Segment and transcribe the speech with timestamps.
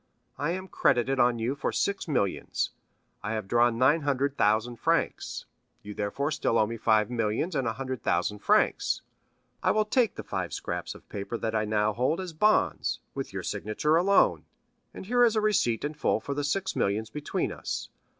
[0.39, 2.71] I am credited on you for six millions.
[3.21, 5.45] I have drawn nine hundred thousand francs,
[5.83, 9.03] you therefore still owe me five millions and a hundred thousand francs.
[9.61, 13.31] I will take the five scraps of paper that I now hold as bonds, with
[13.31, 14.45] your signature alone,
[14.91, 17.89] and here is a receipt in full for the six millions between us.